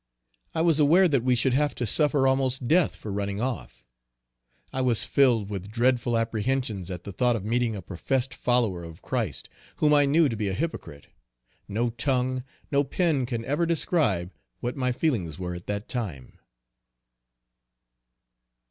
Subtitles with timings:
[0.55, 3.85] I was aware that we should have to suffer almost death for running off.
[4.73, 9.03] I was filled with dreadful apprehensions at the thought of meeting a professed follower of
[9.03, 11.05] Christ, whom I knew to be a hypocrite!
[11.67, 16.39] No tongue, no pen can ever describe what my feelings were at that time.